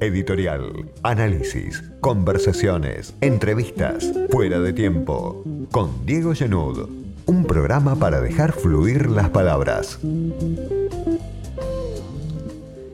editorial, 0.00 0.90
análisis, 1.02 1.82
conversaciones, 2.00 3.14
entrevistas, 3.20 4.12
fuera 4.30 4.60
de 4.60 4.72
tiempo. 4.72 5.42
Con 5.70 6.04
Diego 6.06 6.34
Genud, 6.34 6.88
un 7.26 7.44
programa 7.44 7.96
para 7.96 8.20
dejar 8.20 8.52
fluir 8.52 9.10
las 9.10 9.30
palabras. 9.30 9.98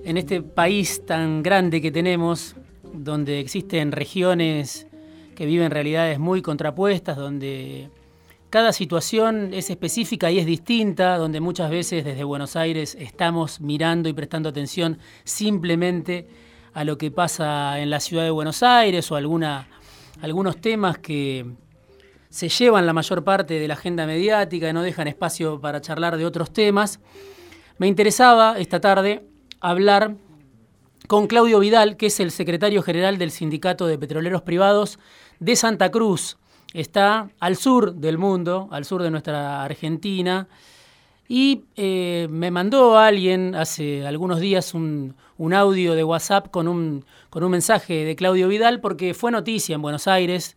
En 0.04 0.16
este 0.16 0.42
país 0.42 1.04
tan 1.06 1.42
grande 1.42 1.80
que 1.80 1.90
tenemos, 1.90 2.56
donde 2.92 3.40
existen 3.40 3.92
regiones 3.92 4.86
que 5.34 5.46
viven 5.46 5.70
realidades 5.70 6.18
muy 6.18 6.42
contrapuestas, 6.42 7.16
donde 7.16 7.88
cada 8.50 8.72
situación 8.72 9.54
es 9.54 9.70
específica 9.70 10.30
y 10.30 10.40
es 10.40 10.46
distinta, 10.46 11.16
donde 11.16 11.40
muchas 11.40 11.70
veces 11.70 12.04
desde 12.04 12.24
Buenos 12.24 12.56
Aires 12.56 12.96
estamos 12.98 13.60
mirando 13.60 14.08
y 14.08 14.12
prestando 14.12 14.48
atención 14.48 14.98
simplemente 15.22 16.26
a 16.72 16.84
lo 16.84 16.98
que 16.98 17.10
pasa 17.10 17.78
en 17.80 17.90
la 17.90 18.00
ciudad 18.00 18.24
de 18.24 18.30
Buenos 18.30 18.62
Aires 18.62 19.10
o 19.10 19.16
algunos 19.16 20.60
temas 20.60 20.98
que 20.98 21.46
se 22.28 22.48
llevan 22.48 22.86
la 22.86 22.92
mayor 22.92 23.24
parte 23.24 23.54
de 23.54 23.68
la 23.68 23.74
agenda 23.74 24.06
mediática 24.06 24.68
y 24.68 24.72
no 24.72 24.82
dejan 24.82 25.08
espacio 25.08 25.60
para 25.60 25.80
charlar 25.80 26.16
de 26.16 26.26
otros 26.26 26.52
temas. 26.52 27.00
Me 27.78 27.88
interesaba 27.88 28.58
esta 28.58 28.80
tarde 28.80 29.26
hablar 29.60 30.14
con 31.08 31.26
Claudio 31.26 31.58
Vidal, 31.58 31.96
que 31.96 32.06
es 32.06 32.20
el 32.20 32.30
secretario 32.30 32.82
general 32.82 33.18
del 33.18 33.32
Sindicato 33.32 33.86
de 33.86 33.98
Petroleros 33.98 34.42
Privados 34.42 34.98
de 35.40 35.56
Santa 35.56 35.90
Cruz, 35.90 36.36
está 36.72 37.30
al 37.40 37.56
sur 37.56 37.94
del 37.94 38.18
mundo, 38.18 38.68
al 38.70 38.84
sur 38.84 39.02
de 39.02 39.10
nuestra 39.10 39.64
Argentina. 39.64 40.46
Y 41.32 41.66
eh, 41.76 42.26
me 42.28 42.50
mandó 42.50 42.98
alguien 42.98 43.54
hace 43.54 44.04
algunos 44.04 44.40
días 44.40 44.74
un, 44.74 45.14
audio 45.54 45.94
de 45.94 46.02
WhatsApp 46.02 46.50
con 46.50 46.66
un, 46.66 47.04
con 47.30 47.44
un, 47.44 47.52
mensaje 47.52 48.04
de 48.04 48.16
Claudio 48.16 48.48
Vidal 48.48 48.80
porque 48.80 49.14
fue 49.14 49.30
noticia 49.30 49.76
en 49.76 49.80
Buenos 49.80 50.08
Aires, 50.08 50.56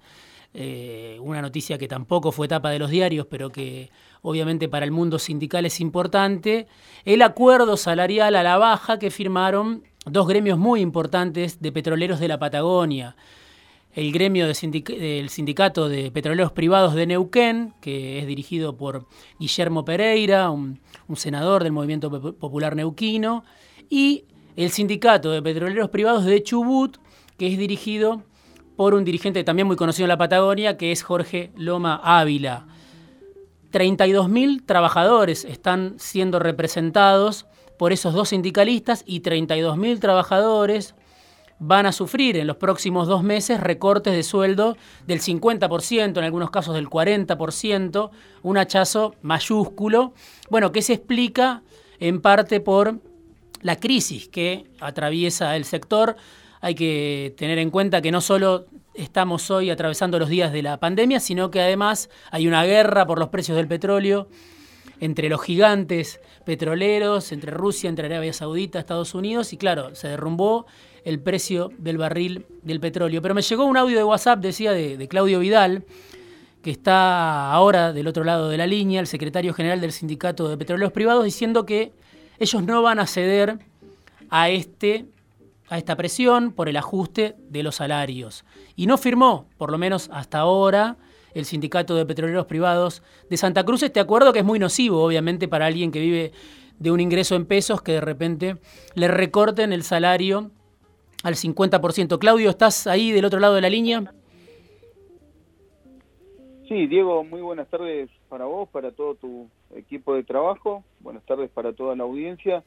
eh, 0.56 1.20
una 1.22 1.44
noticia 1.44 1.78
que 1.78 1.88
tampoco 1.88 2.32
fue 2.32 2.48
tapa 2.48 2.72
de 2.72 2.80
los 2.80 2.90
diarios, 2.90 3.28
pero 3.30 3.52
que 3.52 3.92
obviamente 4.24 4.68
para 4.68 4.84
el 4.84 4.90
mundo 4.90 5.20
sindical 5.20 5.68
es 5.68 5.80
importante, 5.80 6.66
el 7.06 7.22
acuerdo 7.22 7.78
salarial 7.78 8.36
a 8.36 8.42
la 8.42 8.58
baja 8.58 8.98
que 8.98 9.12
firmaron 9.12 9.84
dos 10.08 10.28
gremios 10.28 10.58
muy 10.58 10.82
importantes 10.82 11.62
de 11.62 11.72
petroleros 11.72 12.20
de 12.20 12.30
la 12.30 12.40
Patagonia 12.40 13.16
el 13.94 14.12
gremio 14.12 14.48
del 14.48 15.30
sindicato 15.30 15.88
de 15.88 16.10
petroleros 16.12 16.52
privados 16.52 16.96
de 16.96 17.06
Neuquén, 17.06 17.74
que 17.80 18.20
es 18.20 18.28
dirigido 18.28 18.76
por 18.76 19.06
Guillermo 19.40 19.86
Pereira, 19.86 20.50
un, 20.50 20.80
senador 21.16 21.64
del 21.64 21.74
movimiento 21.74 22.10
popular 22.34 22.76
neuquino, 22.76 23.44
y 23.90 24.26
el 24.56 24.72
sindicato 24.72 25.32
de 25.32 25.44
petroleros 25.44 25.90
privados 25.90 26.26
de 26.26 26.42
Chubut, 26.42 26.98
que 27.38 27.48
es 27.48 27.58
dirigido 27.58 28.24
por 28.76 28.96
un 28.96 29.06
dirigente 29.06 29.44
también 29.44 29.68
muy 29.68 29.76
conocido 29.76 30.06
en 30.06 30.10
la 30.10 30.18
Patagonia, 30.18 30.76
que 30.76 30.92
es 30.92 31.04
Jorge 31.04 31.52
Loma 31.56 32.02
Ávila. 32.04 32.66
32.000 33.72 34.66
trabajadores 34.66 35.46
están 35.46 35.96
siendo 35.98 36.40
representados 36.40 37.46
por 37.78 37.92
esos 37.92 38.14
dos 38.14 38.30
sindicalistas 38.30 39.04
y 39.06 39.22
32.000 39.22 40.00
trabajadores 40.00 40.96
van 41.66 41.86
a 41.86 41.94
sufrir 41.94 42.36
en 42.36 42.46
los 42.46 42.58
próximos 42.58 43.08
dos 43.08 43.24
meses 43.24 43.60
recortes 43.62 44.14
de 44.14 44.24
sueldo 44.24 44.76
del 45.08 45.22
50%, 45.22 46.18
en 46.18 46.24
algunos 46.24 46.52
casos 46.52 46.76
del 46.76 46.90
40%, 46.90 48.10
un 48.42 48.58
hachazo 48.58 49.16
mayúsculo, 49.22 50.14
bueno, 50.50 50.74
que 50.74 50.82
se 50.82 50.94
explica 50.94 51.64
en 52.00 52.22
parte 52.22 52.60
por 52.60 53.00
la 53.62 53.78
crisis 53.78 54.28
que 54.28 54.66
atraviesa 54.82 55.56
el 55.56 55.64
sector. 55.64 56.18
Hay 56.60 56.76
que 56.76 57.34
tener 57.38 57.58
en 57.60 57.70
cuenta 57.70 58.02
que 58.02 58.12
no 58.12 58.20
solo 58.20 58.66
estamos 58.94 59.50
hoy 59.50 59.70
atravesando 59.70 60.20
los 60.20 60.28
días 60.28 60.52
de 60.52 60.64
la 60.64 60.82
pandemia, 60.82 61.22
sino 61.22 61.50
que 61.50 61.62
además 61.62 62.10
hay 62.30 62.46
una 62.46 62.66
guerra 62.66 63.08
por 63.08 63.20
los 63.20 63.30
precios 63.30 63.56
del 63.56 63.70
petróleo 63.70 64.28
entre 65.00 65.30
los 65.30 65.42
gigantes 65.42 66.20
petroleros, 66.46 67.32
entre 67.32 67.52
Rusia, 67.52 67.90
entre 67.90 68.08
Arabia 68.08 68.34
Saudita, 68.34 68.80
Estados 68.80 69.16
Unidos, 69.16 69.54
y 69.54 69.58
claro, 69.58 69.96
se 69.96 70.10
derrumbó 70.10 70.66
el 71.06 71.20
precio 71.20 71.72
del 71.78 71.98
barril 71.98 72.46
del 72.62 72.80
petróleo. 72.80 73.22
Pero 73.22 73.34
me 73.34 73.42
llegó 73.42 73.66
un 73.66 73.78
audio 73.78 73.98
de 73.98 74.04
WhatsApp, 74.04 74.40
decía, 74.40 74.72
de, 74.72 75.08
Claudio 75.08 75.40
Vidal, 75.40 75.84
que 76.62 76.72
está 76.72 77.52
ahora 77.52 77.94
del 77.94 78.08
otro 78.08 78.24
lado 78.24 78.50
de 78.50 78.58
la 78.58 78.68
línea, 78.68 79.00
el 79.00 79.08
secretario 79.08 79.54
general 79.54 79.82
del 79.82 79.92
Sindicato 79.92 80.48
de 80.48 80.58
Petroleros 80.58 80.94
Privados, 80.94 81.26
diciendo 81.26 81.66
que 81.66 81.92
ellos 82.40 82.64
no 82.64 82.82
van 82.82 83.00
a 83.00 83.08
ceder 83.08 83.60
a, 84.30 84.50
este, 84.50 85.06
a 85.70 85.78
esta 85.78 85.96
presión 85.96 86.52
por 86.54 86.70
el 86.70 86.78
ajuste 86.78 87.36
de 87.50 87.64
los 87.64 87.76
salarios. 87.76 88.46
Y 88.76 88.88
no 88.88 88.98
firmó, 88.98 89.48
por 89.58 89.72
lo 89.72 89.78
menos 89.78 90.10
hasta 90.14 90.40
ahora, 90.40 90.98
el 91.34 91.46
Sindicato 91.46 91.96
de 91.96 92.06
Petroleros 92.06 92.46
Privados 92.46 93.02
de 93.30 93.38
Santa 93.38 93.64
Cruz 93.64 93.84
este 93.84 94.00
acuerdo 94.00 94.34
que 94.34 94.40
es 94.40 94.46
muy 94.46 94.60
nocivo, 94.60 95.04
obviamente, 95.04 95.48
para 95.48 95.66
alguien 95.66 95.92
que 95.92 96.00
vive 96.00 96.32
de 96.80 96.92
un 96.92 97.00
ingreso 97.00 97.36
en 97.36 97.46
pesos 97.46 97.82
que 97.82 97.94
de 97.94 98.02
repente 98.02 98.58
le 98.94 99.08
recorten 99.08 99.74
el 99.74 99.84
salario 99.84 100.52
al 101.24 101.36
50%. 101.36 102.20
Claudio, 102.20 102.50
¿estás 102.50 102.86
ahí 102.86 103.12
del 103.12 103.26
otro 103.26 103.40
lado 103.40 103.56
de 103.56 103.62
la 103.62 103.70
línea? 103.70 104.14
Sí, 106.68 106.88
Diego, 106.88 107.24
muy 107.24 107.42
buenas 107.42 107.68
tardes 107.70 108.10
para 108.30 108.46
vos, 108.46 108.70
para 108.70 108.92
todo 108.92 109.16
tu 109.16 109.48
equipo 109.76 110.16
de 110.16 110.24
trabajo, 110.24 110.84
buenas 111.00 111.24
tardes 111.26 111.50
para 111.50 111.74
toda 111.74 111.96
la 111.96 112.04
audiencia. 112.04 112.64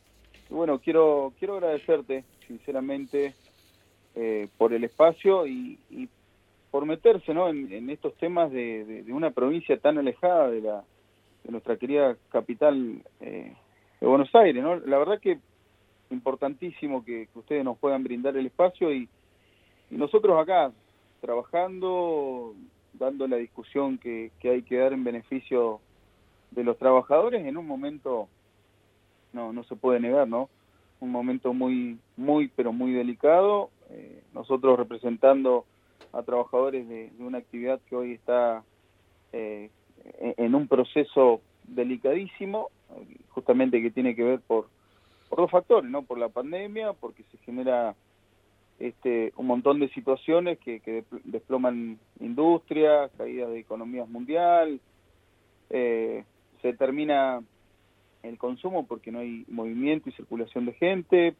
Y 0.50 0.55
bueno, 0.55 0.78
quiero, 0.78 1.33
quiero 1.39 1.55
agradecerte 1.55 2.25
sinceramente 2.47 3.34
eh, 4.15 4.49
por 4.56 4.73
el 4.73 4.84
espacio 4.84 5.47
y, 5.47 5.78
por 6.71 6.84
meterse 6.84 7.33
¿no? 7.33 7.49
en, 7.49 7.88
estos 7.88 8.15
temas 8.17 8.53
de, 8.53 9.05
una 9.09 9.31
provincia 9.31 9.78
tan 9.78 9.97
alejada 9.97 10.50
de, 10.50 10.61
la, 10.61 10.84
de 11.43 11.50
nuestra 11.50 11.77
querida 11.77 12.17
capital 12.28 13.03
eh, 13.21 13.55
de 14.00 14.06
Buenos 14.06 14.34
Aires. 14.34 14.62
¿no? 14.62 14.77
La 14.77 14.99
verdad 14.99 15.19
que 15.21 15.38
importantísimo 16.11 17.05
que, 17.05 17.28
ustedes 17.34 17.65
nos 17.65 17.78
puedan 17.78 18.03
brindar 18.03 18.37
el 18.37 18.47
espacio 18.47 18.93
y, 18.93 19.09
nosotros 19.89 20.37
acá 20.41 20.72
trabajando, 21.21 22.55
dando 22.93 23.28
la 23.28 23.37
discusión 23.37 23.99
que, 23.99 24.33
hay 24.43 24.62
que 24.62 24.78
dar 24.78 24.93
en 24.93 25.05
beneficio 25.05 25.81
de 26.50 26.65
los 26.65 26.77
trabajadores 26.77 27.47
en 27.47 27.56
un 27.56 27.69
momento, 27.69 28.28
no, 29.33 29.53
no 29.53 29.62
se 29.65 29.77
puede 29.77 30.00
negar, 30.00 30.27
¿no? 30.27 30.49
Un 30.99 31.12
momento 31.12 31.55
muy, 31.55 31.99
muy, 32.17 32.49
pero 32.49 32.73
muy 32.73 32.93
delicado. 32.94 33.71
Eh, 33.91 34.25
nosotros 34.34 34.77
representando 34.77 35.67
a 36.12 36.23
trabajadores 36.25 36.88
de, 36.88 37.12
una 37.21 37.38
actividad 37.38 37.81
que 37.88 37.94
hoy 37.94 38.12
está 38.15 38.65
eh, 39.33 39.71
en 40.19 40.55
un 40.55 40.67
proceso 40.67 41.41
delicadísimo, 41.62 42.71
justamente 43.28 43.83
que 43.83 43.91
tiene 43.91 44.15
que 44.15 44.25
ver 44.25 44.41
por 44.41 44.69
por 45.37 45.45
dos 45.45 45.51
factores, 45.51 45.91
¿no? 45.91 46.03
Por 46.03 46.19
la 46.19 46.31
pandemia, 46.31 46.95
porque 46.95 47.23
se 47.25 47.37
genera 47.39 47.95
este, 48.79 49.35
un 49.37 49.47
montón 49.47 49.79
de 49.81 49.91
situaciones 49.91 50.59
que, 50.59 50.81
que 50.81 51.05
desploman 51.25 51.99
industrias, 52.21 53.11
caídas 53.19 53.51
de 53.51 53.59
economías 53.59 54.09
mundial, 54.09 54.81
eh, 55.69 56.25
se 56.63 56.73
termina 56.73 57.43
el 58.23 58.39
consumo 58.39 58.87
porque 58.87 59.13
no 59.13 59.19
hay 59.19 59.45
movimiento 59.49 60.09
y 60.09 60.13
circulación 60.13 60.65
de 60.65 60.73
gente, 60.73 61.35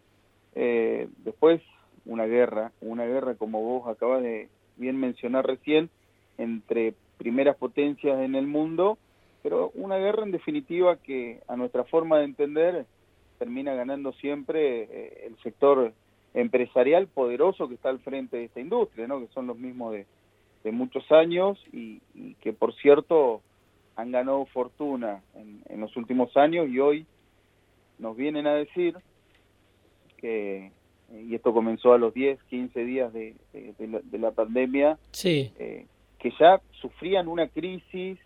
eh, 0.55 1.09
después 1.25 1.63
una 2.05 2.27
guerra, 2.27 2.73
una 2.83 3.07
guerra 3.07 3.35
como 3.35 3.63
vos 3.63 3.89
acabas 3.89 4.23
de 4.23 4.51
bien 4.77 5.01
mencionar 5.01 5.47
recién, 5.47 5.89
entre 6.37 6.93
primeras 7.17 7.57
potencias 7.57 8.21
en 8.21 8.35
el 8.35 8.47
mundo, 8.47 8.99
pero 9.43 9.71
una 9.75 9.97
guerra 9.97 10.25
en 10.25 10.33
definitiva 10.33 10.97
que 10.97 11.41
a 11.49 11.57
nuestra 11.57 11.85
forma 11.85 12.19
de 12.19 12.25
entender 12.27 12.87
termina 13.39 13.75
ganando 13.75 14.13
siempre 14.15 14.83
eh, 14.83 15.27
el 15.27 15.37
sector 15.43 15.93
empresarial 16.35 17.07
poderoso 17.07 17.69
que 17.69 17.75
está 17.75 17.89
al 17.89 17.99
frente 18.01 18.37
de 18.37 18.45
esta 18.45 18.61
industria, 18.61 19.07
¿no? 19.07 19.21
que 19.21 19.29
son 19.29 19.47
los 19.47 19.59
mismos 19.59 19.95
de, 19.95 20.07
muchos 20.73 21.13
años 21.13 21.63
y, 21.73 22.01
que 22.41 22.53
por 22.53 22.75
cierto 22.75 23.41
han 23.95 24.11
ganado 24.11 24.45
fortuna 24.47 25.23
en, 25.37 25.81
los 25.81 25.97
últimos 25.97 26.37
años 26.37 26.69
y 26.69 26.81
hoy 26.81 27.07
nos 28.01 28.17
vienen 28.17 28.49
a 28.49 28.55
decir 28.55 28.97
que, 30.17 30.73
y 31.13 31.37
esto 31.37 31.53
comenzó 31.53 31.93
a 31.93 31.99
los 31.99 32.13
10, 32.13 32.43
15 32.51 32.85
días 32.85 33.13
de, 33.13 33.37
la, 34.19 34.33
pandemia, 34.33 34.99
sí. 35.13 35.53
Eh, 35.57 35.87
que 36.19 36.33
ya 36.37 36.61
sufrían 36.81 37.29
una 37.29 37.47
crisis 37.47 38.19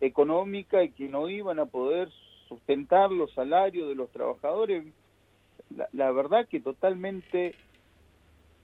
económica 0.00 0.82
y 0.82 0.90
que 0.90 1.08
no 1.08 1.28
iban 1.28 1.58
a 1.58 1.66
poder 1.66 2.08
sustentar 2.48 3.10
los 3.10 3.32
salarios 3.32 3.88
de 3.88 3.94
los 3.94 4.10
trabajadores, 4.10 4.84
la, 5.92 6.10
verdad 6.12 6.46
que 6.48 6.60
totalmente 6.60 7.54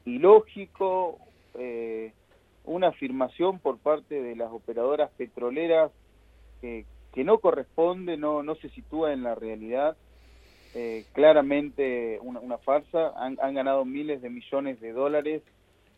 ilógico, 0.04 1.18
eh, 1.54 2.12
una 2.64 2.88
afirmación 2.88 3.58
por 3.58 3.78
parte 3.78 4.20
de 4.20 4.36
las 4.36 4.52
operadoras 4.52 5.10
petroleras 5.16 5.90
que 6.60 7.24
no 7.24 7.38
corresponde, 7.38 8.16
no, 8.16 8.42
no 8.42 8.54
se 8.56 8.68
sitúa 8.70 9.12
en 9.12 9.22
la 9.22 9.34
realidad. 9.34 9.96
eh, 10.74 11.04
claramente 11.12 12.20
una, 12.22 12.58
farsa. 12.58 13.12
Han, 13.16 13.54
ganado 13.54 13.84
miles 13.84 14.22
de 14.22 14.30
millones 14.30 14.80
de 14.80 14.92
dólares 14.92 15.42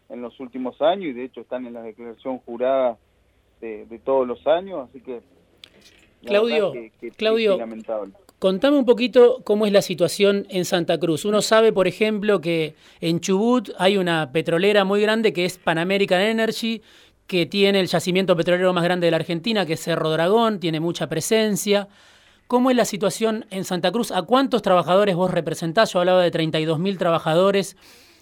en 0.08 0.22
los 0.22 0.38
últimos 0.40 0.80
años 0.80 1.10
y 1.10 1.12
de 1.12 1.24
hecho 1.24 1.42
están 1.42 1.66
en 1.66 1.74
la 1.74 1.82
declaración 1.82 2.38
jurada 2.38 2.98
de, 3.60 4.00
todos 4.04 4.26
los 4.26 4.46
años, 4.46 4.88
así 4.88 5.00
que... 5.00 5.20
Claudio, 6.24 6.72
Claudio, 7.16 7.58
Contame 8.38 8.76
un 8.76 8.84
poquito 8.84 9.40
cómo 9.44 9.66
es 9.66 9.72
la 9.72 9.82
situación 9.82 10.46
en 10.50 10.64
Santa 10.64 10.98
Cruz. 10.98 11.24
Uno 11.24 11.42
sabe, 11.42 11.72
por 11.72 11.86
ejemplo, 11.86 12.40
que 12.40 12.74
en 13.00 13.20
Chubut 13.20 13.70
hay 13.78 13.96
una 13.96 14.32
petrolera 14.32 14.84
muy 14.84 15.00
grande 15.00 15.32
que 15.32 15.44
es 15.44 15.58
Pan 15.58 15.78
American 15.78 16.20
Energy, 16.20 16.82
que 17.28 17.46
tiene 17.46 17.78
el 17.78 17.86
yacimiento 17.86 18.36
petrolero 18.36 18.72
más 18.72 18.82
grande 18.82 19.06
de 19.06 19.12
la 19.12 19.18
Argentina, 19.18 19.64
que 19.64 19.74
es 19.74 19.80
Cerro 19.80 20.10
Dragón, 20.10 20.58
tiene 20.58 20.80
mucha 20.80 21.08
presencia. 21.08 21.86
¿Cómo 22.48 22.70
es 22.70 22.76
la 22.76 22.84
situación 22.84 23.46
en 23.50 23.64
Santa 23.64 23.92
Cruz? 23.92 24.10
¿A 24.10 24.22
cuántos 24.22 24.60
trabajadores 24.60 25.14
vos 25.14 25.30
representás? 25.30 25.92
Yo 25.92 26.00
hablaba 26.00 26.22
de 26.22 26.32
32.000 26.32 26.98
trabajadores, 26.98 27.76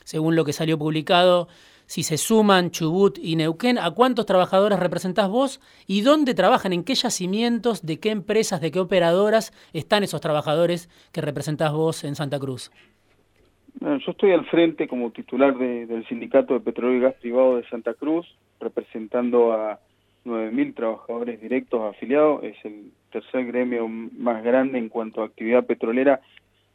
según 0.05 0.37
lo 0.37 0.45
que 0.45 0.53
salió 0.53 0.79
publicado 0.79 1.49
si 1.91 2.05
se 2.05 2.19
suman 2.19 2.71
Chubut 2.71 3.19
y 3.21 3.35
Neuquén, 3.35 3.77
¿a 3.77 3.91
cuántos 3.91 4.25
trabajadores 4.25 4.79
representás 4.79 5.29
vos 5.29 5.61
y 5.89 6.03
dónde 6.03 6.35
trabajan, 6.35 6.73
en 6.73 6.85
qué 6.85 6.95
yacimientos, 6.95 7.85
de 7.85 7.99
qué 7.99 8.11
empresas, 8.11 8.61
de 8.61 8.71
qué 8.71 8.79
operadoras 8.79 9.51
están 9.73 10.05
esos 10.05 10.21
trabajadores 10.21 10.89
que 11.11 11.21
representás 11.21 11.73
vos 11.73 12.05
en 12.05 12.15
Santa 12.15 12.39
Cruz? 12.39 12.71
yo 13.81 14.13
estoy 14.13 14.31
al 14.31 14.47
frente 14.47 14.87
como 14.87 15.11
titular 15.11 15.57
del 15.59 16.07
Sindicato 16.07 16.55
de 16.55 16.61
Petróleo 16.61 16.99
y 16.99 17.01
Gas 17.01 17.15
Privado 17.15 17.57
de 17.57 17.69
Santa 17.69 17.95
Cruz, 17.95 18.25
representando 18.61 19.53
a 19.53 19.81
9.000 20.25 20.75
trabajadores 20.77 21.41
directos 21.41 21.83
afiliados. 21.83 22.45
Es 22.45 22.57
el 22.65 22.93
tercer 23.11 23.47
gremio 23.47 23.89
más 23.89 24.45
grande 24.45 24.79
en 24.79 24.91
cuanto 24.91 25.23
a 25.23 25.27
actividad 25.27 25.67
petrolera 25.67 26.21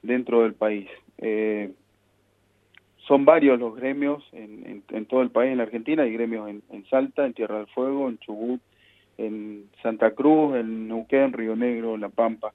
dentro 0.01 0.41
del 0.41 0.56
país. 0.56 0.89
Eh, 1.19 1.71
son 3.07 3.25
varios 3.25 3.60
los 3.60 3.75
gremios 3.75 4.24
en, 4.31 4.84
todo 5.07 5.22
el 5.22 5.30
país, 5.30 5.52
en 5.52 5.57
la 5.57 5.63
Argentina, 5.63 6.04
hay 6.04 6.13
gremios 6.13 6.50
en, 6.50 6.86
Salta, 6.90 7.25
en 7.25 7.34
Tierra 7.34 7.57
del 7.57 7.68
Fuego, 7.68 8.10
en 8.10 8.18
Chubut, 8.19 8.62
en 9.18 9.66
Santa 9.81 10.12
Cruz, 10.12 10.56
en 10.56 10.88
Neuquén, 10.88 11.34
Río 11.34 11.56
Negro, 11.56 11.98
La 11.98 12.10
Pampa. 12.10 12.54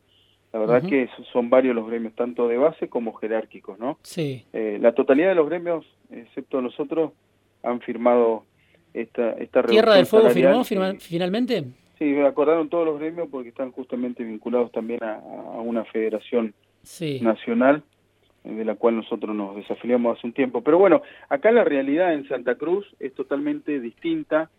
La 0.52 0.58
verdad 0.58 0.82
que 0.82 1.08
son 1.32 1.48
varios 1.48 1.76
los 1.76 1.86
gremios, 1.86 2.12
tanto 2.14 2.48
de 2.48 2.56
base 2.56 2.88
como 2.88 3.12
jerárquicos, 3.14 3.78
¿no? 3.78 3.98
Sí. 4.02 4.44
Eh, 4.52 4.78
la 4.80 4.92
totalidad 4.92 5.28
de 5.28 5.36
los 5.36 5.48
gremios, 5.48 5.86
excepto 6.10 6.60
nosotros, 6.60 7.12
han 7.62 7.80
firmado 7.80 8.44
esta, 8.92 9.30
esta 9.34 9.62
¿Tierra 9.62 9.94
del 9.94 10.06
Fuego 10.06 10.30
firmó 10.30 10.64
finalmente? 10.98 11.64
Sí, 11.98 12.18
acordaron 12.18 12.68
todos 12.68 12.86
los 12.86 12.98
gremios 12.98 13.28
porque 13.30 13.50
están 13.50 13.70
justamente 13.70 14.24
vinculados 14.24 14.72
también 14.72 15.04
a, 15.04 15.18
una 15.60 15.84
federación 15.84 16.54
nacional 17.20 17.84
de 18.44 18.64
la 18.64 18.74
cual 18.74 18.96
nosotros 18.96 19.34
nos 19.34 19.56
desafiliamos 19.56 20.16
hace 20.16 20.26
un 20.26 20.32
tiempo. 20.32 20.62
Pero 20.62 20.78
bueno, 20.78 21.02
acá 21.28 21.50
la 21.52 21.64
realidad 21.64 22.14
en 22.14 22.26
Santa 22.26 22.54
Cruz 22.54 22.86
es 22.98 23.14
totalmente 23.14 23.80
distinta 23.80 24.50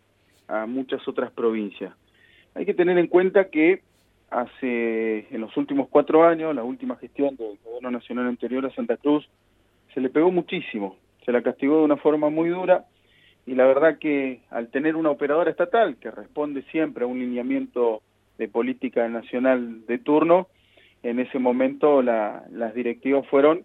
a 0.48 0.66
muchas 0.66 1.06
otras 1.08 1.32
provincias. 1.32 1.92
Hay 2.54 2.66
que 2.66 2.74
tener 2.74 2.98
en 2.98 3.06
cuenta 3.06 3.48
que 3.48 3.82
hace, 4.30 5.26
en 5.30 5.40
los 5.40 5.56
últimos 5.56 5.88
cuatro 5.88 6.24
años, 6.24 6.54
la 6.54 6.64
última 6.64 6.96
gestión 6.96 7.36
del 7.36 7.58
gobierno 7.64 7.90
nacional 7.90 8.26
anterior 8.28 8.64
a 8.66 8.74
Santa 8.74 8.96
Cruz, 8.96 9.28
se 9.94 10.00
le 10.00 10.10
pegó 10.10 10.30
muchísimo, 10.30 10.96
se 11.24 11.32
la 11.32 11.42
castigó 11.42 11.78
de 11.78 11.84
una 11.84 11.96
forma 11.96 12.30
muy 12.30 12.48
dura 12.48 12.84
y 13.46 13.54
la 13.54 13.66
verdad 13.66 13.98
que 13.98 14.40
al 14.50 14.68
tener 14.68 14.96
una 14.96 15.10
operadora 15.10 15.50
estatal 15.50 15.96
que 15.96 16.10
responde 16.10 16.62
siempre 16.70 17.04
a 17.04 17.08
un 17.08 17.18
lineamiento 17.18 18.02
de 18.38 18.48
política 18.48 19.06
nacional 19.08 19.84
de 19.86 19.98
turno, 19.98 20.48
en 21.02 21.18
ese 21.18 21.38
momento 21.38 22.00
las 22.02 22.74
directivas 22.74 23.26
fueron 23.26 23.64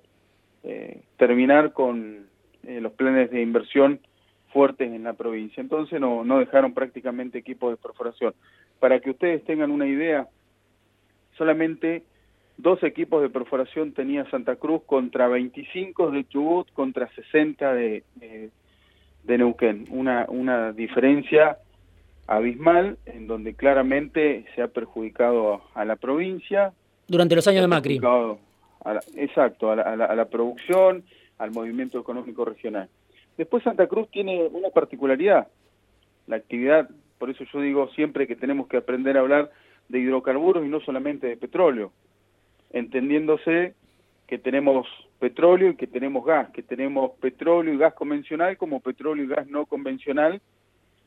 eh, 0.70 1.00
terminar 1.16 1.72
con 1.72 2.28
eh, 2.64 2.82
los 2.82 2.92
planes 2.92 3.32
de 3.32 3.42
inversión 3.42 4.02
fuertes 4.52 4.92
en 4.92 5.04
la 5.04 5.14
provincia. 5.14 5.62
Entonces 5.62 5.98
no, 6.02 6.26
no 6.26 6.40
dejaron 6.40 6.74
prácticamente 6.74 7.38
equipos 7.38 7.72
de 7.72 7.78
perforación. 7.78 8.34
Para 8.78 9.00
que 9.00 9.12
ustedes 9.12 9.46
tengan 9.46 9.72
una 9.72 9.88
idea, 9.88 10.28
solamente 11.38 12.04
dos 12.58 12.84
equipos 12.84 13.22
de 13.22 13.30
perforación 13.30 13.94
tenía 13.94 14.30
Santa 14.30 14.58
Cruz 14.58 14.82
contra 14.86 15.30
25 15.30 16.12
de 16.12 16.28
Chubut, 16.28 16.70
contra 16.74 17.08
60 17.14 17.74
de, 17.74 18.04
de, 19.24 19.38
Neuquén. 19.38 19.86
Una, 19.90 20.26
una 20.28 20.74
diferencia 20.74 21.60
abismal 22.28 22.98
en 23.06 23.28
donde 23.28 23.54
claramente 23.54 24.44
se 24.54 24.62
ha 24.62 24.68
perjudicado 24.68 25.62
a, 25.74 25.86
la 25.86 25.96
provincia. 25.96 26.74
Durante 27.08 27.36
los 27.36 27.48
años 27.48 27.62
de 27.62 27.68
Macri 27.68 28.02
exacto, 29.16 29.72
a 29.72 29.76
la, 29.76 30.26
producción, 30.26 31.04
al 31.38 31.52
movimiento 31.52 32.00
económico 32.00 32.46
regional. 32.46 32.90
Después 33.38 33.64
Santa 33.64 33.88
Cruz 33.88 34.10
tiene 34.10 34.44
una 34.48 34.70
particularidad, 34.70 35.48
la 36.28 36.38
actividad, 36.38 36.90
por 37.18 37.30
eso 37.30 37.44
yo 37.52 37.62
digo 37.62 37.90
siempre 37.90 38.28
que 38.28 38.36
tenemos 38.36 38.68
que 38.68 38.78
aprender 38.78 39.18
a 39.18 39.22
hablar 39.22 39.52
de 39.90 40.00
hidrocarburos 40.00 40.66
y 40.66 40.70
no 40.70 40.80
solamente 40.82 41.28
de 41.28 41.38
petróleo, 41.38 41.92
entendiéndose 42.72 43.76
que 44.28 44.38
tenemos 44.38 44.88
petróleo 45.20 45.70
y 45.70 45.76
que 45.76 45.88
tenemos 45.88 46.26
gas, 46.26 46.50
que 46.50 46.64
tenemos 46.64 47.12
petróleo 47.20 47.74
y 47.74 47.78
gas 47.78 47.94
convencional 47.94 48.58
como 48.58 48.82
petróleo 48.82 49.24
y 49.24 49.28
gas 49.28 49.48
no 49.48 49.66
convencional 49.66 50.42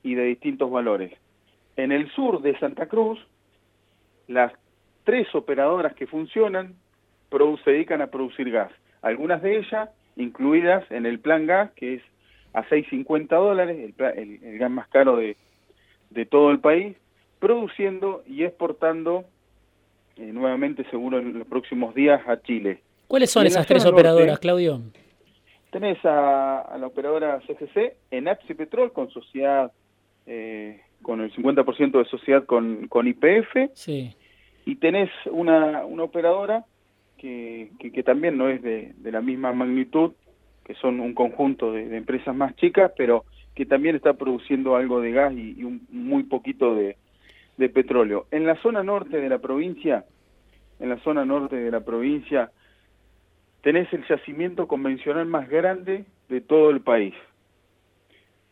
y 0.02 0.14
de 0.14 0.24
distintos 0.24 0.70
valores. 0.70 1.12
En 1.76 1.92
el 1.92 2.10
sur 2.12 2.40
de 2.40 2.58
Santa 2.58 2.86
Cruz, 2.86 3.18
las 4.26 4.52
tres 5.04 5.32
operadoras 5.34 5.94
que 5.94 6.06
funcionan 6.06 6.74
se 7.64 7.70
dedican 7.70 8.02
a 8.02 8.08
producir 8.08 8.50
gas. 8.50 8.70
Algunas 9.02 9.42
de 9.42 9.58
ellas 9.58 9.88
incluidas 10.16 10.84
en 10.90 11.06
el 11.06 11.20
plan 11.20 11.46
gas, 11.46 11.70
que 11.72 11.94
es 11.94 12.02
a 12.52 12.64
6.50 12.64 13.28
dólares, 13.28 13.94
el, 13.98 14.58
gas 14.58 14.70
más 14.70 14.88
caro 14.88 15.16
de, 15.16 15.36
todo 16.26 16.50
el 16.50 16.60
país, 16.60 16.96
produciendo 17.38 18.22
y 18.26 18.44
exportando 18.44 19.24
eh, 20.16 20.32
nuevamente, 20.32 20.84
seguro, 20.90 21.18
en 21.18 21.38
los 21.38 21.46
próximos 21.46 21.94
días 21.94 22.20
a 22.28 22.40
Chile. 22.42 22.82
¿Cuáles 23.06 23.30
son 23.30 23.46
esas 23.46 23.66
tres 23.66 23.86
operadoras, 23.86 24.38
Claudio? 24.38 24.82
Tenés 25.70 25.98
a, 26.04 26.76
la 26.78 26.86
operadora 26.86 27.40
CCC, 27.46 27.96
Enapsi 28.10 28.54
Petrol, 28.54 28.92
con 28.92 29.08
sociedad, 29.10 29.72
eh, 30.26 30.80
con 31.02 31.20
el 31.20 31.32
50% 31.32 31.98
de 31.98 32.04
sociedad 32.04 32.44
con, 32.44 32.88
con 32.88 33.06
IPF. 33.06 33.70
Sí. 33.74 34.14
Y 34.66 34.76
tenés 34.76 35.10
una, 35.26 35.84
una 35.86 36.02
operadora 36.02 36.64
que, 37.20 37.70
que, 37.78 38.02
también 38.02 38.38
no 38.38 38.48
es 38.48 38.62
de, 38.62 38.94
la 39.04 39.20
misma 39.20 39.52
magnitud, 39.52 40.12
que 40.64 40.74
son 40.74 41.00
un 41.00 41.12
conjunto 41.12 41.72
de, 41.72 41.94
empresas 41.94 42.34
más 42.34 42.56
chicas, 42.56 42.92
pero 42.96 43.26
que 43.54 43.66
también 43.66 43.94
está 43.94 44.14
produciendo 44.14 44.74
algo 44.74 45.02
de 45.02 45.12
gas 45.12 45.34
y, 45.34 45.62
un, 45.62 45.86
muy 45.90 46.22
poquito 46.22 46.74
de, 46.74 46.96
de 47.58 47.68
petróleo. 47.68 48.26
En 48.30 48.46
la 48.46 48.56
zona 48.62 48.82
norte 48.82 49.20
de 49.20 49.28
la 49.28 49.38
provincia, 49.38 50.06
en 50.78 50.88
la 50.88 50.98
zona 51.00 51.26
norte 51.26 51.56
de 51.56 51.70
la 51.70 51.80
provincia, 51.80 52.50
tenés 53.62 53.92
el 53.92 54.06
yacimiento 54.08 54.66
convencional 54.66 55.26
más 55.26 55.46
grande 55.46 56.06
de 56.30 56.40
todo 56.40 56.70
el 56.70 56.80
país. 56.80 57.14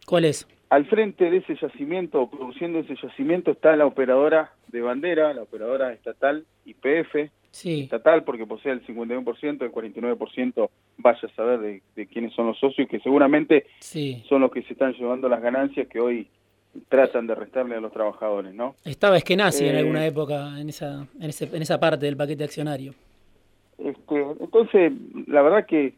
¿Cuál 0.06 0.26
es? 0.26 0.46
Al 0.68 0.84
frente 0.84 1.30
de 1.30 1.38
ese 1.38 1.54
yacimiento, 1.54 2.28
produciendo 2.28 2.80
ese 2.80 2.96
yacimiento, 2.96 3.52
está 3.52 3.74
la 3.76 3.86
operadora 3.86 4.52
de 4.66 4.82
bandera, 4.82 5.32
la 5.32 5.44
operadora 5.44 5.94
estatal 5.94 6.44
IPF, 6.66 7.30
estatal, 7.52 8.24
porque 8.24 8.46
posee 8.46 8.72
el 8.72 8.86
51%, 8.86 9.62
el 9.62 9.72
49% 9.72 10.70
vaya 10.98 11.20
a 11.22 11.34
saber 11.34 11.82
de, 11.94 12.06
quiénes 12.06 12.32
son 12.34 12.46
los 12.46 12.58
socios, 12.58 12.88
que 12.88 13.00
seguramente 13.00 13.66
son 14.28 14.40
los 14.40 14.50
que 14.50 14.62
se 14.62 14.72
están 14.72 14.92
llevando 14.94 15.28
las 15.28 15.42
ganancias 15.42 15.88
que 15.88 16.00
hoy 16.00 16.28
tratan 16.88 17.26
de 17.26 17.34
restarle 17.34 17.76
a 17.76 17.80
los 17.80 17.92
trabajadores, 17.92 18.54
¿no? 18.54 18.76
Estaba 18.84 19.16
Eskenazi 19.16 19.66
en 19.66 19.74
eh, 19.74 19.78
alguna 19.78 20.06
época 20.06 20.60
en 20.60 20.68
esa, 20.68 21.06
en, 21.18 21.30
ese, 21.30 21.48
en 21.54 21.62
esa 21.62 21.80
parte 21.80 22.06
del 22.06 22.16
paquete 22.16 22.44
accionario. 22.44 22.94
Este, 23.78 24.20
entonces, 24.40 24.92
la 25.26 25.42
verdad 25.42 25.66
que 25.66 25.94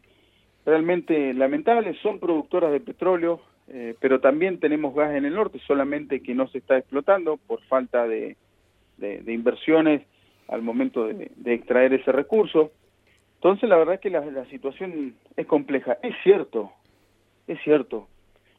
realmente 0.65 1.33
lamentable, 1.33 1.95
son 2.01 2.19
productoras 2.19 2.71
de 2.71 2.79
petróleo, 2.79 3.41
eh, 3.67 3.95
pero 3.99 4.19
también 4.19 4.59
tenemos 4.59 4.93
gas 4.95 5.15
en 5.15 5.25
el 5.25 5.33
norte, 5.33 5.59
solamente 5.65 6.21
que 6.21 6.35
no 6.35 6.47
se 6.47 6.59
está 6.59 6.77
explotando 6.77 7.37
por 7.37 7.61
falta 7.63 8.07
de, 8.07 8.37
de 8.97 9.33
inversiones 9.33 10.03
al 10.51 10.61
momento 10.61 11.07
de, 11.07 11.31
extraer 11.45 11.93
ese 11.93 12.11
recurso. 12.11 12.71
Entonces 13.35 13.67
la 13.67 13.77
verdad 13.77 13.95
es 13.95 14.01
que 14.01 14.09
la, 14.11 14.45
situación 14.45 15.15
es 15.35 15.47
compleja. 15.47 15.97
Es 16.03 16.13
cierto, 16.23 16.71
es 17.47 17.59
cierto. 17.63 18.07